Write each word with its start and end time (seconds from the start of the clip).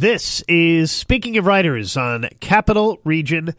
This 0.00 0.44
is 0.46 0.92
Speaking 0.92 1.38
of 1.38 1.46
Writers 1.46 1.96
on 1.96 2.28
Capital 2.38 3.00
Region 3.02 3.56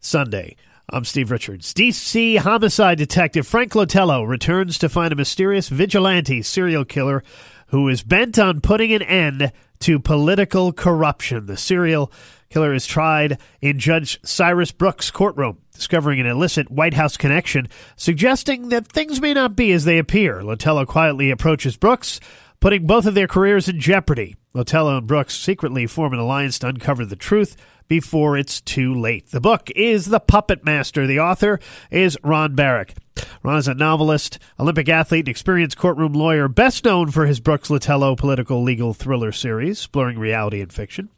Sunday. 0.00 0.56
I'm 0.88 1.04
Steve 1.04 1.30
Richards. 1.30 1.74
DC 1.74 2.38
homicide 2.38 2.96
detective 2.96 3.46
Frank 3.46 3.74
Lotello 3.74 4.26
returns 4.26 4.78
to 4.78 4.88
find 4.88 5.12
a 5.12 5.16
mysterious 5.16 5.68
vigilante 5.68 6.40
serial 6.40 6.86
killer 6.86 7.22
who 7.66 7.86
is 7.90 8.02
bent 8.02 8.38
on 8.38 8.62
putting 8.62 8.90
an 8.94 9.02
end 9.02 9.52
to 9.80 9.98
political 9.98 10.72
corruption. 10.72 11.44
The 11.44 11.58
serial 11.58 12.10
killer 12.48 12.72
is 12.72 12.86
tried 12.86 13.38
in 13.60 13.78
Judge 13.78 14.18
Cyrus 14.24 14.72
Brooks' 14.72 15.10
courtroom, 15.10 15.58
discovering 15.74 16.20
an 16.20 16.26
illicit 16.26 16.70
White 16.70 16.94
House 16.94 17.18
connection, 17.18 17.68
suggesting 17.96 18.70
that 18.70 18.86
things 18.86 19.20
may 19.20 19.34
not 19.34 19.56
be 19.56 19.72
as 19.72 19.84
they 19.84 19.98
appear. 19.98 20.42
Lotello 20.42 20.86
quietly 20.86 21.30
approaches 21.30 21.76
Brooks, 21.76 22.18
putting 22.62 22.86
both 22.86 23.06
of 23.06 23.14
their 23.14 23.26
careers 23.26 23.68
in 23.68 23.80
jeopardy. 23.80 24.36
Lotello 24.54 24.96
and 24.96 25.06
Brooks 25.06 25.36
secretly 25.36 25.84
form 25.84 26.12
an 26.12 26.20
alliance 26.20 26.60
to 26.60 26.68
uncover 26.68 27.04
the 27.04 27.16
truth 27.16 27.56
before 27.88 28.36
it's 28.38 28.60
too 28.60 28.94
late. 28.94 29.32
The 29.32 29.40
book 29.40 29.68
is 29.74 30.06
The 30.06 30.20
Puppet 30.20 30.64
Master. 30.64 31.04
The 31.04 31.18
author 31.18 31.58
is 31.90 32.16
Ron 32.22 32.54
Barak. 32.54 32.94
Ron 33.42 33.58
is 33.58 33.66
a 33.66 33.74
novelist, 33.74 34.38
Olympic 34.60 34.88
athlete, 34.88 35.22
and 35.22 35.28
experienced 35.28 35.76
courtroom 35.76 36.12
lawyer, 36.12 36.46
best 36.46 36.84
known 36.84 37.10
for 37.10 37.26
his 37.26 37.40
Brooks 37.40 37.68
Lotello 37.68 38.16
political 38.16 38.62
legal 38.62 38.94
thriller 38.94 39.32
series, 39.32 39.88
blurring 39.88 40.20
reality 40.20 40.60
and 40.60 40.72
fiction. 40.72 41.08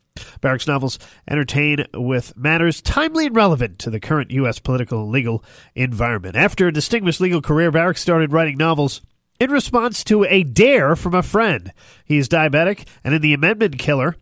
Barak's 0.41 0.67
novels 0.67 0.99
entertain 1.29 1.85
with 1.93 2.35
matters 2.39 2.81
timely 2.81 3.27
and 3.27 3.37
relevant 3.37 3.79
to 3.81 3.91
the 3.91 4.01
current 4.01 4.31
U.S. 4.31 4.61
political 4.61 5.03
and 5.03 5.13
legal 5.13 5.45
environment. 5.75 6.37
After 6.37 6.69
a 6.69 6.73
distinguished 6.73 7.21
legal 7.21 7.43
career, 7.43 7.71
Barak 7.71 7.99
started 7.99 8.33
writing 8.33 8.57
novels 8.57 9.03
in 9.41 9.51
response 9.51 10.05
to 10.05 10.25
a 10.25 10.43
dare 10.43 10.97
from 10.97 11.15
a 11.15 11.23
friend. 11.23 11.73
He 12.05 12.19
is 12.19 12.29
diabetic, 12.29 12.87
and 13.03 13.15
in 13.15 13.23
The 13.23 13.35
Amendment 13.35 13.79
Killer, 13.79 14.17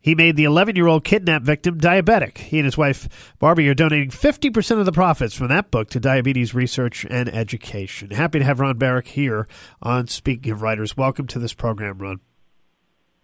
he 0.00 0.14
made 0.14 0.36
the 0.36 0.44
11 0.44 0.76
year 0.76 0.86
old 0.86 1.02
kidnap 1.02 1.42
victim 1.42 1.80
diabetic. 1.80 2.38
He 2.38 2.58
and 2.58 2.64
his 2.64 2.78
wife, 2.78 3.34
Barbie, 3.40 3.68
are 3.68 3.74
donating 3.74 4.10
50% 4.10 4.78
of 4.78 4.86
the 4.86 4.92
profits 4.92 5.34
from 5.34 5.48
that 5.48 5.72
book 5.72 5.90
to 5.90 5.98
diabetes 5.98 6.54
research 6.54 7.04
and 7.10 7.28
education. 7.28 8.10
Happy 8.10 8.38
to 8.38 8.44
have 8.44 8.60
Ron 8.60 8.78
Barak 8.78 9.08
here 9.08 9.48
on 9.82 10.06
Speaking 10.06 10.52
of 10.52 10.62
Writers. 10.62 10.96
Welcome 10.96 11.26
to 11.26 11.40
this 11.40 11.54
program, 11.54 11.98
Ron. 11.98 12.20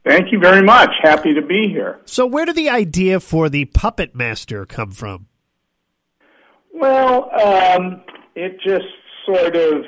Thank 0.05 0.33
you 0.33 0.41
very 0.41 0.62
much. 0.62 0.91
Happy 1.01 1.33
to 1.34 1.43
be 1.43 1.69
here. 1.69 2.01
So, 2.05 2.27
where 2.27 2.45
did 2.45 2.56
the 2.56 2.69
idea 2.69 3.21
for 3.21 3.49
the 3.49 3.67
Puppet 3.67 4.17
Master 4.17 4.67
come 4.67 4.91
from? 4.91 5.28
Well, 6.75 7.31
um, 7.41 8.03
it 8.34 8.59
just 8.61 8.87
sort 9.25 9.55
of 9.55 9.84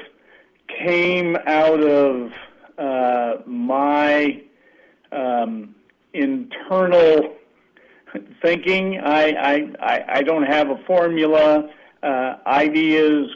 came 0.78 1.36
out 1.47 1.80
of 1.80 2.33
uh, 2.78 3.42
my 3.47 4.42
um, 5.12 5.75
internal 6.12 7.34
thinking. 8.42 9.00
I, 9.00 9.69
I, 9.80 10.05
I 10.19 10.22
don't 10.22 10.45
have 10.45 10.70
a 10.70 10.78
formula. 10.86 11.70
Uh, 12.02 12.36
ideas 12.47 13.28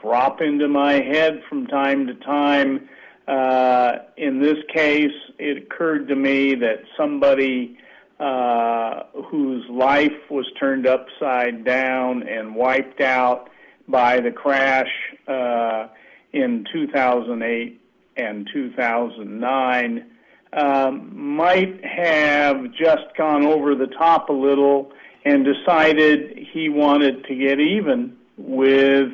crop 0.00 0.40
into 0.40 0.68
my 0.68 0.94
head 0.94 1.42
from 1.48 1.66
time 1.66 2.06
to 2.06 2.14
time. 2.14 2.88
Uh, 3.28 3.98
in 4.16 4.40
this 4.40 4.58
case, 4.72 5.12
it 5.38 5.64
occurred 5.64 6.08
to 6.08 6.16
me 6.16 6.54
that 6.54 6.82
somebody 6.96 7.76
uh, 8.20 9.02
whose 9.26 9.68
life 9.68 10.30
was 10.30 10.46
turned 10.58 10.86
upside 10.86 11.64
down 11.64 12.22
and 12.22 12.54
wiped 12.54 13.00
out 13.00 13.50
by 13.88 14.20
the 14.20 14.30
crash 14.30 14.90
uh, 15.28 15.88
in 16.36 16.64
2008 16.72 17.80
and 18.16 18.48
2009 18.52 20.06
um, 20.52 21.36
might 21.36 21.84
have 21.84 22.72
just 22.72 23.04
gone 23.16 23.44
over 23.44 23.74
the 23.74 23.88
top 23.98 24.28
a 24.28 24.32
little 24.32 24.92
and 25.24 25.44
decided 25.44 26.38
he 26.52 26.68
wanted 26.68 27.24
to 27.24 27.34
get 27.34 27.58
even 27.58 28.16
with 28.36 29.12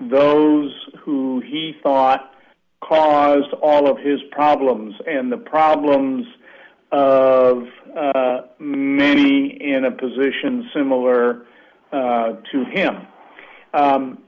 those 0.00 0.72
who 1.04 1.40
he 1.40 1.74
thought 1.82 2.32
caused 2.82 3.52
all 3.62 3.88
of 3.88 3.98
his 3.98 4.20
problems 4.32 4.94
and 5.06 5.30
the 5.30 5.36
problems 5.36 6.26
of 6.90 7.62
uh, 7.96 8.42
many 8.58 9.56
in 9.60 9.84
a 9.84 9.90
position 9.90 10.68
similar 10.74 11.46
uh, 11.92 12.32
to 12.50 12.64
him. 12.64 13.06
Um, 13.72 14.18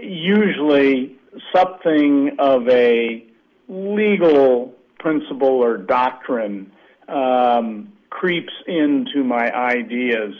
usually 0.00 1.16
something 1.54 2.36
of 2.38 2.68
a 2.68 3.24
legal 3.68 4.74
principle 4.98 5.48
or 5.48 5.76
doctrine 5.78 6.70
um, 7.08 7.92
creeps 8.10 8.52
into 8.66 9.24
my 9.24 9.50
ideas. 9.52 10.34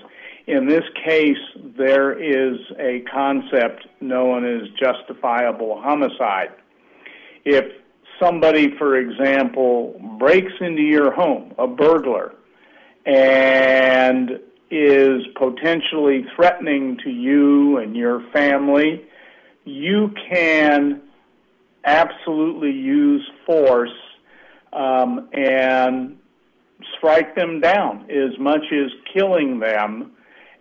In 0.46 0.66
this 0.66 0.84
case, 1.04 1.36
there 1.76 2.12
is 2.12 2.58
a 2.78 3.04
concept 3.12 3.86
known 4.00 4.44
as 4.44 4.68
justifiable 4.78 5.80
homicide. 5.80 6.50
If 7.44 7.64
somebody, 8.20 8.76
for 8.76 8.96
example, 8.96 10.00
breaks 10.18 10.52
into 10.60 10.82
your 10.82 11.12
home, 11.12 11.54
a 11.58 11.66
burglar, 11.66 12.34
and 13.06 14.40
is 14.72 15.26
potentially 15.36 16.24
threatening 16.34 16.96
to 17.04 17.10
you 17.10 17.76
and 17.76 17.94
your 17.94 18.22
family, 18.32 19.04
you 19.64 20.10
can 20.30 21.02
absolutely 21.84 22.70
use 22.70 23.22
force 23.44 23.90
um, 24.72 25.28
and 25.34 26.16
strike 26.96 27.36
them 27.36 27.60
down 27.60 28.10
as 28.10 28.38
much 28.40 28.64
as 28.72 28.90
killing 29.12 29.60
them, 29.60 30.12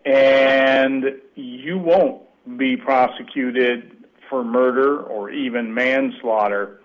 and 0.05 1.05
you 1.35 1.77
won't 1.77 2.21
be 2.57 2.75
prosecuted 2.75 4.05
for 4.29 4.43
murder 4.43 4.99
or 5.03 5.29
even 5.29 5.73
manslaughter. 5.73 6.81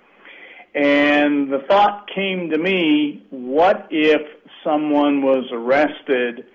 And 0.77 1.53
the 1.53 1.65
thought 1.67 2.09
came 2.15 2.51
to 2.51 2.59
me 2.59 3.27
what 3.31 3.89
if 3.91 4.21
someone 4.63 5.23
was 5.23 5.45
arrested 5.51 6.47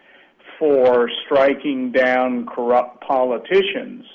for 0.62 1.10
striking 1.26 1.92
down 1.92 2.46
corrupt 2.46 3.02
politicians 3.02 4.06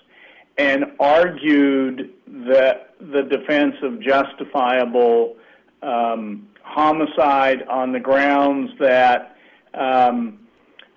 and 0.56 0.84
argued 1.00 2.12
that 2.28 2.94
the 3.00 3.22
defense 3.28 3.74
of 3.82 4.00
justifiable 4.00 5.34
um, 5.82 6.46
homicide 6.62 7.64
on 7.68 7.90
the 7.90 7.98
grounds 7.98 8.70
that 8.78 9.36
um, 9.74 10.38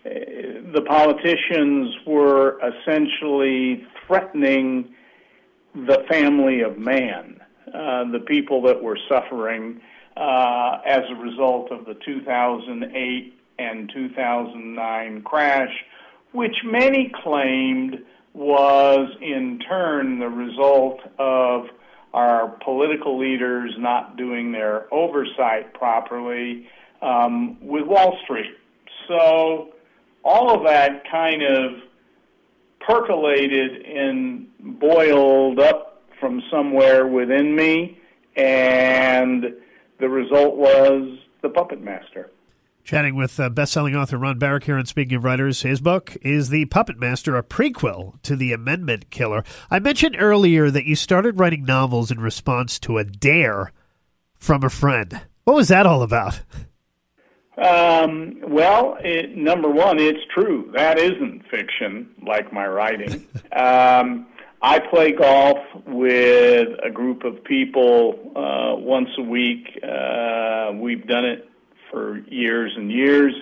the 0.04 0.84
politicians 0.88 1.96
were 2.06 2.60
essentially 2.62 3.88
threatening 4.06 4.94
the 5.74 6.06
family 6.12 6.62
of 6.62 6.78
man, 6.78 7.42
uh, 7.74 8.04
the 8.12 8.24
people 8.28 8.62
that 8.62 8.80
were 8.84 9.00
suffering 9.10 9.82
uh, 10.16 10.78
as 10.86 11.02
a 11.10 11.16
result 11.16 11.72
of 11.72 11.86
the 11.86 11.96
2008 12.06 13.39
and 13.60 13.92
2009 13.94 15.22
crash, 15.24 15.72
which 16.32 16.56
many 16.64 17.12
claimed 17.24 18.00
was 18.34 19.10
in 19.22 19.60
turn 19.68 20.20
the 20.20 20.30
result 20.30 21.00
of 21.18 21.66
our 22.14 22.50
political 22.64 23.20
leaders 23.20 23.74
not 23.78 24.18
doing 24.18 24.52
their 24.52 24.92
oversight 24.94 25.74
properly 25.74 26.68
um, 27.02 27.58
with 27.62 27.86
Wall 27.86 28.18
Street. 28.24 28.56
So 29.08 29.74
all 30.24 30.56
of 30.56 30.66
that 30.66 31.04
kind 31.10 31.44
of 31.44 31.72
percolated 32.80 33.86
and 33.86 34.48
boiled 34.60 35.60
up 35.60 36.02
from 36.20 36.42
somewhere 36.52 37.08
within 37.08 37.56
me, 37.56 37.98
and 38.36 39.46
the 40.00 40.10
result 40.10 40.56
was 40.56 41.18
The 41.42 41.50
Puppet 41.50 41.82
Master. 41.82 42.32
Chatting 42.90 43.14
with 43.14 43.40
uh, 43.40 43.50
best-selling 43.50 43.96
author 43.96 44.18
Ron 44.18 44.40
Barak 44.40 44.64
here 44.64 44.76
and 44.76 44.88
Speaking 44.88 45.18
of 45.18 45.24
Writers. 45.24 45.62
His 45.62 45.80
book 45.80 46.18
is 46.24 46.50
The 46.50 46.66
Puppet 46.66 46.98
Master, 46.98 47.38
a 47.38 47.44
prequel 47.44 48.20
to 48.24 48.36
The 48.36 48.52
Amendment 48.52 49.12
Killer. 49.12 49.44
I 49.70 49.78
mentioned 49.78 50.16
earlier 50.18 50.72
that 50.72 50.86
you 50.86 50.96
started 50.96 51.38
writing 51.38 51.66
novels 51.66 52.10
in 52.10 52.20
response 52.20 52.80
to 52.80 52.98
a 52.98 53.04
dare 53.04 53.74
from 54.40 54.64
a 54.64 54.72
friend. 54.72 55.22
What 55.44 55.56
was 55.56 55.68
that 55.68 55.86
all 55.86 56.02
about? 56.02 56.42
Um, 57.60 58.42
well, 58.48 58.98
it, 59.02 59.38
number 59.38 59.70
one, 59.70 60.00
it's 60.00 60.26
true. 60.34 60.72
That 60.76 60.98
isn't 60.98 61.44
fiction, 61.52 62.10
like 62.26 62.52
my 62.52 62.66
writing. 62.66 63.28
um, 63.56 64.26
I 64.64 64.80
play 64.80 65.12
golf 65.12 65.60
with 65.86 66.70
a 66.84 66.90
group 66.90 67.24
of 67.24 67.44
people 67.44 68.34
uh, 68.36 68.80
once 68.80 69.10
a 69.20 69.22
week. 69.22 69.80
Uh, 69.84 70.72
we've 70.74 71.06
done 71.06 71.26
it 71.26 71.50
for 71.92 72.20
years 72.28 72.72
and 72.76 72.92
years. 72.92 73.34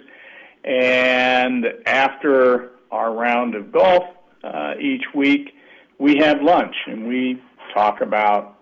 And 0.63 1.65
after 1.85 2.71
our 2.91 3.13
round 3.13 3.55
of 3.55 3.71
golf 3.71 4.03
uh, 4.43 4.73
each 4.79 5.03
week, 5.13 5.53
we 5.99 6.17
have 6.17 6.41
lunch 6.41 6.75
and 6.87 7.07
we 7.07 7.41
talk 7.73 8.01
about 8.01 8.59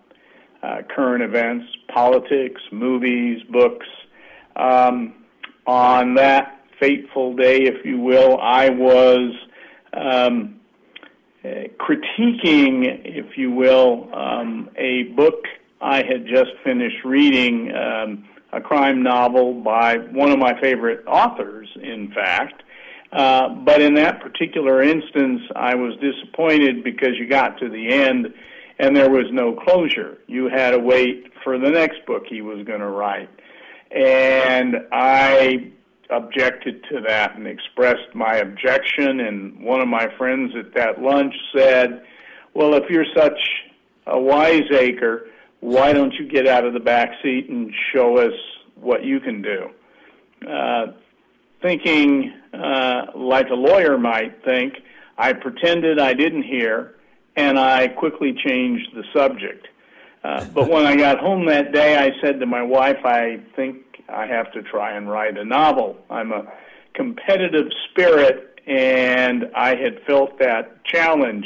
uh, 0.63 0.81
current 0.95 1.23
events, 1.23 1.65
politics, 1.93 2.61
movies, 2.71 3.41
books. 3.51 3.85
Um, 4.55 5.13
on 5.67 6.15
that 6.15 6.63
fateful 6.79 7.35
day, 7.35 7.63
if 7.63 7.85
you 7.85 7.99
will, 7.99 8.39
I 8.39 8.69
was 8.69 9.33
um, 9.93 10.59
uh, 11.43 11.47
critiquing, 11.79 13.01
if 13.05 13.37
you 13.37 13.51
will, 13.51 14.09
um, 14.13 14.69
a 14.77 15.03
book 15.15 15.43
I 15.81 15.97
had 15.97 16.25
just 16.27 16.51
finished 16.63 17.03
reading, 17.03 17.71
um, 17.75 18.27
a 18.55 18.61
crime 18.61 19.03
novel 19.03 19.53
by 19.53 19.97
one 19.97 20.31
of 20.31 20.39
my 20.39 20.59
favorite 20.61 21.05
authors, 21.05 21.67
in 21.81 22.11
fact. 22.13 22.63
Uh, 23.11 23.49
but 23.49 23.81
in 23.81 23.93
that 23.95 24.21
particular 24.21 24.81
instance, 24.81 25.41
I 25.55 25.75
was 25.75 25.93
disappointed 25.99 26.83
because 26.83 27.11
you 27.19 27.27
got 27.27 27.59
to 27.59 27.69
the 27.69 27.89
end 27.89 28.33
and 28.79 28.95
there 28.95 29.09
was 29.09 29.25
no 29.31 29.53
closure. 29.53 30.17
You 30.27 30.49
had 30.49 30.71
to 30.71 30.79
wait 30.79 31.31
for 31.43 31.59
the 31.59 31.69
next 31.69 32.05
book 32.05 32.23
he 32.27 32.41
was 32.41 32.65
going 32.65 32.79
to 32.79 32.89
write. 32.89 33.29
And 33.91 34.75
I 34.91 35.71
objected 36.09 36.83
to 36.91 37.01
that 37.07 37.35
and 37.35 37.47
expressed 37.47 38.13
my 38.13 38.37
objection. 38.37 39.19
And 39.21 39.63
one 39.63 39.81
of 39.81 39.87
my 39.87 40.07
friends 40.17 40.53
at 40.57 40.73
that 40.75 41.01
lunch 41.01 41.33
said, 41.55 42.03
Well, 42.53 42.73
if 42.73 42.89
you're 42.89 43.05
such 43.15 43.39
a 44.07 44.19
wiseacre, 44.19 45.27
why 45.59 45.93
don't 45.93 46.13
you 46.13 46.27
get 46.27 46.47
out 46.47 46.65
of 46.65 46.73
the 46.73 46.79
back 46.79 47.11
seat 47.23 47.49
and 47.49 47.73
show 47.93 48.17
us 48.17 48.33
what 48.75 49.03
you 49.03 49.19
can 49.19 49.41
do? 49.41 49.69
Uh, 50.47 50.87
thinking 51.61 52.33
uh, 52.53 53.07
like 53.15 53.49
a 53.49 53.55
lawyer 53.55 53.97
might 53.97 54.43
think, 54.43 54.75
I 55.17 55.33
pretended 55.33 55.99
I 55.99 56.13
didn't 56.13 56.43
hear 56.43 56.95
and 57.35 57.59
I 57.59 57.87
quickly 57.87 58.33
changed 58.33 58.89
the 58.95 59.03
subject. 59.13 59.67
Uh, 60.23 60.45
but 60.53 60.69
when 60.69 60.85
I 60.85 60.95
got 60.95 61.19
home 61.19 61.45
that 61.47 61.71
day, 61.71 61.97
I 61.97 62.11
said 62.21 62.39
to 62.39 62.45
my 62.45 62.61
wife, 62.61 63.03
I 63.03 63.41
think 63.55 63.77
I 64.09 64.25
have 64.25 64.51
to 64.53 64.63
try 64.63 64.95
and 64.95 65.09
write 65.09 65.37
a 65.37 65.45
novel. 65.45 65.97
I'm 66.09 66.31
a 66.31 66.51
competitive 66.93 67.67
spirit, 67.89 68.59
and 68.65 69.51
I 69.55 69.75
had 69.75 70.01
felt 70.07 70.39
that 70.39 70.83
challenge. 70.85 71.45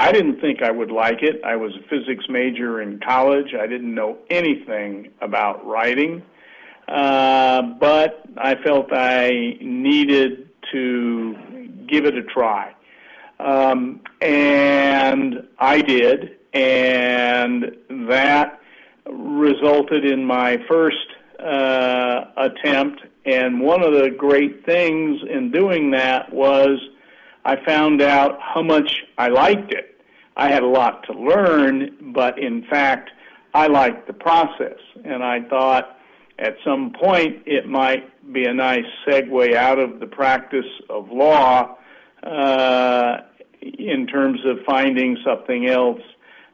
I 0.00 0.12
didn't 0.12 0.40
think 0.40 0.62
I 0.62 0.70
would 0.70 0.90
like 0.90 1.22
it. 1.22 1.42
I 1.44 1.56
was 1.56 1.72
a 1.76 1.82
physics 1.90 2.24
major 2.30 2.80
in 2.80 3.00
college. 3.00 3.54
I 3.54 3.66
didn't 3.66 3.94
know 3.94 4.16
anything 4.30 5.10
about 5.20 5.66
writing, 5.66 6.22
uh, 6.88 7.60
but 7.78 8.24
I 8.38 8.54
felt 8.64 8.86
I 8.92 9.58
needed 9.60 10.48
to 10.72 11.36
give 11.86 12.06
it 12.06 12.16
a 12.16 12.22
try. 12.22 12.74
Um, 13.40 14.00
and 14.22 15.46
I 15.58 15.82
did, 15.82 16.38
and 16.54 17.76
that 18.08 18.58
resulted 19.06 20.06
in 20.06 20.24
my 20.24 20.64
first 20.66 20.96
uh, 21.38 22.24
attempt. 22.38 23.02
And 23.26 23.60
one 23.60 23.84
of 23.84 23.92
the 23.92 24.08
great 24.08 24.64
things 24.64 25.20
in 25.28 25.50
doing 25.50 25.90
that 25.90 26.32
was 26.32 26.78
I 27.44 27.56
found 27.64 28.02
out 28.02 28.38
how 28.40 28.62
much 28.62 29.02
I 29.18 29.28
liked 29.28 29.72
it. 29.72 30.00
I 30.36 30.48
had 30.48 30.62
a 30.62 30.68
lot 30.68 31.04
to 31.06 31.12
learn, 31.12 32.12
but 32.14 32.38
in 32.38 32.64
fact, 32.70 33.10
I 33.54 33.66
liked 33.66 34.06
the 34.06 34.12
process. 34.12 34.78
And 35.04 35.22
I 35.22 35.42
thought 35.48 35.98
at 36.38 36.54
some 36.64 36.92
point 36.92 37.42
it 37.46 37.66
might 37.66 38.32
be 38.32 38.44
a 38.44 38.54
nice 38.54 38.84
segue 39.06 39.54
out 39.54 39.78
of 39.78 40.00
the 40.00 40.06
practice 40.06 40.66
of 40.88 41.10
law 41.10 41.76
uh, 42.22 43.18
in 43.60 44.06
terms 44.06 44.40
of 44.46 44.58
finding 44.64 45.16
something 45.24 45.66
else 45.68 46.00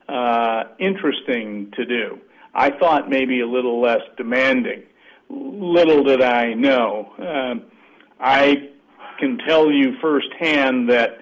uh, 0.08 0.64
interesting 0.78 1.72
to 1.76 1.84
do. 1.84 2.18
I 2.54 2.70
thought 2.70 3.10
maybe 3.10 3.40
a 3.40 3.46
little 3.46 3.80
less 3.80 4.00
demanding. 4.16 4.82
Little 5.28 6.04
did 6.04 6.22
I 6.22 6.54
know. 6.54 7.12
Uh, 7.18 7.54
I 8.20 8.70
can 9.18 9.38
tell 9.38 9.70
you 9.70 9.96
firsthand 10.00 10.88
that 10.90 11.18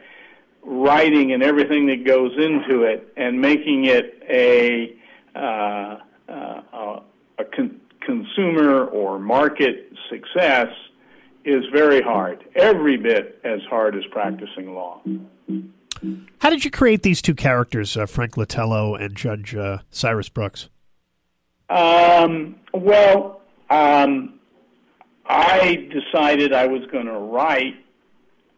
writing 0.63 1.33
and 1.33 1.43
everything 1.43 1.87
that 1.87 2.05
goes 2.05 2.33
into 2.37 2.83
it 2.83 3.13
and 3.17 3.41
making 3.41 3.85
it 3.85 4.23
a 4.29 4.97
uh, 5.37 5.99
uh, 6.29 7.01
a 7.39 7.45
con- 7.45 7.81
consumer 8.01 8.87
or 8.87 9.19
market 9.19 9.93
success 10.09 10.69
is 11.45 11.65
very 11.73 12.01
hard, 12.01 12.45
every 12.55 12.97
bit 12.97 13.41
as 13.45 13.61
hard 13.69 13.95
as 13.95 14.03
practicing 14.11 14.75
law. 14.75 15.01
How 16.39 16.51
did 16.51 16.65
you 16.65 16.71
create 16.71 17.03
these 17.03 17.21
two 17.21 17.35
characters, 17.35 17.97
uh, 17.97 18.07
Frank 18.07 18.37
Lotello 18.37 18.95
and 18.95 19.15
Judge 19.15 19.55
uh, 19.55 19.79
Cyrus 19.91 20.29
Brooks? 20.29 20.69
Um, 21.69 22.57
well, 22.73 23.43
um, 23.71 24.39
I 25.27 25.89
decided 25.91 26.53
I 26.53 26.67
was 26.67 26.83
going 26.93 27.07
to 27.07 27.19
write 27.19 27.84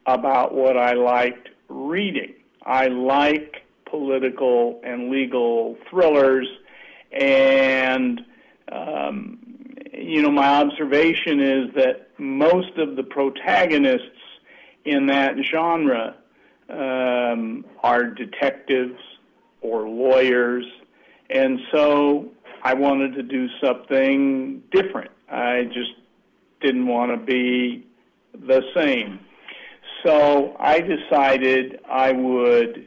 about 0.07 0.55
what 0.55 0.77
I 0.77 0.93
liked 0.93 1.49
reading. 1.69 2.35
I 2.65 2.87
like 2.87 3.57
political 3.85 4.81
and 4.85 5.11
legal 5.11 5.77
thrillers, 5.89 6.49
and 7.13 8.21
um, 8.71 9.39
you 9.93 10.23
know, 10.23 10.31
my 10.31 10.61
observation 10.61 11.41
is 11.41 11.75
that 11.75 12.11
most 12.19 12.77
of 12.79 12.97
the 12.97 13.03
protagonists 13.03 14.03
in 14.85 15.07
that 15.07 15.37
genre 15.53 16.17
um, 16.69 17.65
are 17.83 18.05
detectives 18.05 19.01
or 19.61 19.89
lawyers, 19.89 20.65
and 21.31 21.61
so 21.73 22.31
I 22.63 22.75
wanted 22.75 23.15
to 23.15 23.23
do 23.23 23.49
something 23.63 24.63
different. 24.71 25.11
I 25.31 25.65
just 25.65 25.93
didn't 26.61 26.87
want 26.87 27.13
to 27.13 27.25
be 27.25 27.87
the 28.35 28.63
same. 28.75 29.21
So 30.07 30.55
I 30.61 30.83
decided 30.83 31.81
I 31.91 32.13
would 32.13 32.87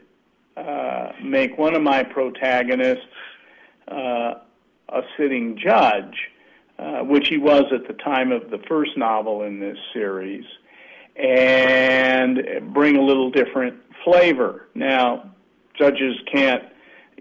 uh, 0.56 1.12
make 1.22 1.58
one 1.58 1.74
of 1.74 1.82
my 1.82 2.02
protagonists 2.02 3.04
uh, 3.88 4.36
a 4.88 5.02
sitting 5.18 5.58
judge, 5.58 6.16
uh, 6.78 7.00
which 7.00 7.28
he 7.28 7.36
was 7.36 7.64
at 7.74 7.86
the 7.86 7.92
time 8.02 8.32
of 8.32 8.48
the 8.48 8.56
first 8.66 8.96
novel 8.96 9.42
in 9.42 9.60
this 9.60 9.76
series 9.92 10.46
and 11.14 12.72
bring 12.72 12.96
a 12.96 13.02
little 13.02 13.30
different 13.30 13.78
flavor. 14.02 14.68
Now, 14.74 15.30
judges 15.78 16.16
can't, 16.32 16.64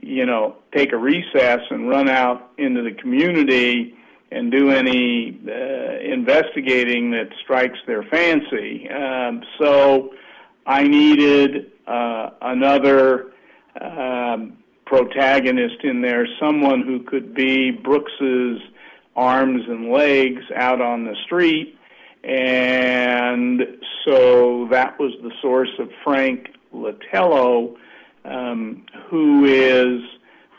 you 0.02 0.25
know, 0.25 0.56
take 0.74 0.94
a 0.94 0.98
recess 0.98 1.60
and 1.72 1.90
run 1.90 2.07
out 2.07 2.52
into 2.57 2.84
the 2.84 2.94
community 2.94 3.98
and 4.31 4.52
do 4.52 4.70
any 4.70 5.40
uh, 5.48 6.00
investigating 6.02 7.12
that 7.12 7.30
strikes 7.44 7.80
their 7.88 8.04
fancy. 8.04 8.88
Um, 8.90 9.44
so 9.59 10.14
I 10.66 10.83
needed 10.83 11.71
uh, 11.88 12.30
another 12.42 13.31
um, 13.80 14.57
protagonist 14.86 15.83
in 15.83 16.02
there, 16.02 16.28
someone 16.40 16.83
who 16.83 17.04
could 17.04 17.33
be 17.33 17.71
Brooks's 17.71 18.59
arms 19.16 19.64
and 19.68 19.92
legs 19.92 20.44
out 20.56 20.81
on 20.81 21.06
the 21.06 21.16
street 21.26 21.76
and 22.24 23.62
so 24.06 24.68
that 24.71 25.00
was 25.00 25.14
the 25.21 25.31
source 25.42 25.71
of 25.80 25.90
Frank 26.04 26.50
Lotello, 26.74 27.78
um, 28.26 28.86
who 29.09 29.45
is 29.45 30.02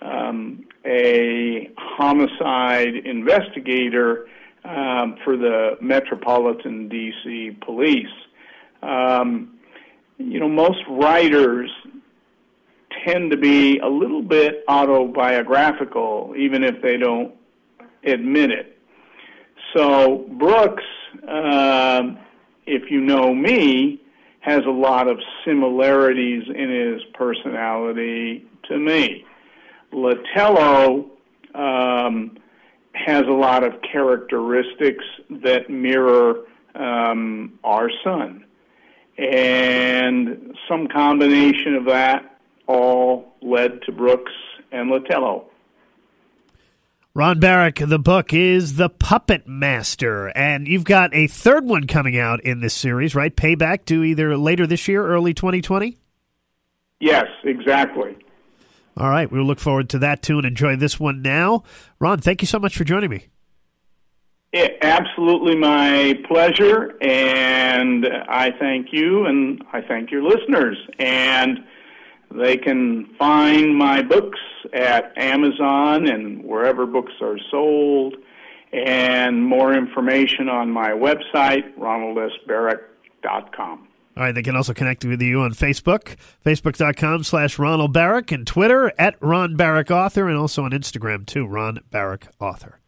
um, 0.03 0.65
a 0.85 1.71
homicide 1.77 2.95
investigator 3.05 4.27
um, 4.65 5.17
for 5.25 5.37
the 5.37 5.77
Metropolitan 5.81 6.89
D.C. 6.89 7.57
Police. 7.65 8.07
Um, 8.83 9.59
you 10.19 10.39
know, 10.41 10.49
most 10.49 10.81
writers 10.89 11.71
tend 13.07 13.31
to 13.31 13.37
be 13.37 13.79
a 13.79 13.89
little 13.89 14.23
bit 14.23 14.65
autobiographical, 14.69 16.35
even 16.37 16.65
if 16.65 16.83
they 16.83 16.97
don't 16.97 17.35
admit 18.05 18.51
it. 18.51 18.79
So 19.75 20.27
Brooks 20.39 20.85
um, 21.27 22.19
if 22.67 22.91
you 22.91 23.01
know 23.01 23.35
me, 23.35 24.01
has 24.41 24.63
a 24.67 24.71
lot 24.71 25.09
of 25.09 25.19
similarities 25.45 26.45
in 26.55 26.71
his 26.71 27.03
personality 27.15 28.47
to 28.69 28.79
me. 28.79 29.25
Lotello 29.93 31.11
um, 31.55 32.39
has 32.93 33.23
a 33.27 33.33
lot 33.33 33.65
of 33.65 33.75
characteristics 33.83 35.05
that 35.31 35.71
mirror 35.71 36.45
um, 36.75 37.59
our 37.65 37.91
son. 38.05 38.45
And 39.19 40.57
some 40.69 40.89
combination 40.89 41.75
of 41.75 41.85
that 41.87 42.39
all 42.67 43.35
led 43.43 43.83
to 43.83 43.93
Brooks 43.93 44.33
and 44.73 44.91
Lotello. 44.91 45.45
Ron 47.13 47.41
Barak, 47.41 47.75
the 47.75 47.99
book 47.99 48.33
is 48.33 48.77
The 48.77 48.89
Puppet 48.89 49.49
Master, 49.49 50.29
and 50.29 50.69
you've 50.69 50.85
got 50.85 51.13
a 51.13 51.27
third 51.27 51.67
one 51.67 51.89
coming 51.89 52.17
out 52.17 52.41
in 52.45 52.61
this 52.61 52.73
series, 52.73 53.17
right? 53.17 53.35
Payback 53.35 53.85
due 53.85 54.05
either 54.05 54.37
later 54.37 54.65
this 54.65 54.87
year, 54.87 55.05
early 55.05 55.35
2020? 55.35 55.99
Yes, 57.01 57.27
exactly. 57.43 58.17
All 58.97 59.09
right, 59.09 59.31
we'll 59.31 59.45
look 59.45 59.61
forward 59.61 59.89
to 59.91 59.99
that 60.01 60.23
too 60.23 60.39
and 60.39 60.47
enjoy 60.47 60.75
this 60.77 60.99
one 61.01 61.23
now. 61.23 61.63
Ron, 61.99 62.19
thank 62.19 62.43
you 62.43 62.47
so 62.47 62.59
much 62.59 62.77
for 62.77 62.85
joining 62.85 63.09
me. 63.11 63.29
Absolutely 64.83 65.57
my 65.57 66.19
pleasure, 66.27 67.01
and 67.01 68.05
I 68.29 68.51
thank 68.59 68.89
you, 68.93 69.25
and 69.27 69.63
I 69.73 69.81
thank 69.81 70.11
your 70.11 70.25
listeners. 70.25 70.77
And 70.99 71.61
they 72.33 72.57
can 72.57 73.15
find 73.17 73.77
my 73.77 74.03
books 74.03 74.41
at 74.73 75.13
Amazon 75.17 76.09
and 76.09 76.43
wherever 76.45 76.85
books 76.85 77.13
are 77.21 77.39
sold, 77.51 78.17
and 78.73 79.45
more 79.45 79.73
information 79.73 80.49
on 80.49 80.73
my 80.73 80.91
website, 80.91 81.73
ronaldsbarak.com. 81.79 83.87
All 84.17 84.25
right, 84.25 84.35
they 84.35 84.43
can 84.43 84.57
also 84.57 84.75
connect 84.75 85.05
with 85.05 85.23
you 85.23 85.41
on 85.41 85.53
Facebook, 85.53 86.17
facebook.com 86.45 87.23
slash 87.25 87.59
Ronald 87.59 87.93
Barak, 87.93 88.33
and 88.33 88.47
Twitter 88.47 88.93
at 88.99 89.17
Ron 89.23 89.57
Barak 89.57 89.91
Author, 89.91 90.29
and 90.29 90.37
also 90.37 90.65
on 90.65 90.73
Instagram 90.73 91.25
too, 91.25 91.47
Ron 91.47 91.79
Barak 91.91 92.29
Author. 92.41 92.81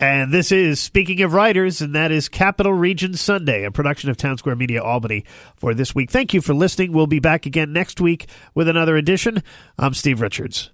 And 0.00 0.32
this 0.32 0.50
is 0.50 0.80
Speaking 0.80 1.22
of 1.22 1.34
Writers, 1.34 1.80
and 1.80 1.94
that 1.94 2.10
is 2.10 2.28
Capital 2.28 2.72
Region 2.72 3.14
Sunday, 3.14 3.64
a 3.64 3.70
production 3.70 4.10
of 4.10 4.16
Town 4.16 4.36
Square 4.36 4.56
Media 4.56 4.82
Albany 4.82 5.24
for 5.56 5.72
this 5.72 5.94
week. 5.94 6.10
Thank 6.10 6.34
you 6.34 6.40
for 6.40 6.52
listening. 6.52 6.92
We'll 6.92 7.06
be 7.06 7.20
back 7.20 7.46
again 7.46 7.72
next 7.72 8.00
week 8.00 8.28
with 8.54 8.68
another 8.68 8.96
edition. 8.96 9.42
I'm 9.78 9.94
Steve 9.94 10.20
Richards. 10.20 10.73